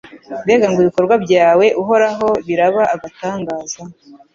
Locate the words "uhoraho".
1.81-2.27